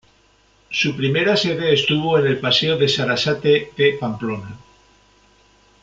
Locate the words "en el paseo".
2.17-2.75